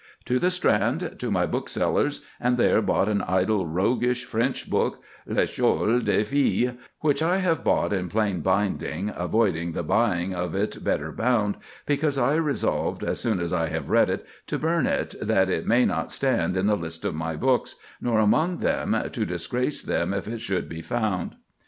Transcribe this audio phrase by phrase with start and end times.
[0.25, 6.03] —"To the Strand, to my bookseller's, and there bought an idle, roguish French book, 'L'Escholle
[6.03, 11.11] des Filles,' which I have bought in plain binding, avoiding the buying of it better
[11.11, 15.51] bound, because I resolved, as soon as I have read it, to burn it, that
[15.51, 19.83] it may not stand in the list of my books, nor among them, to disgrace
[19.83, 21.35] them if it should be found."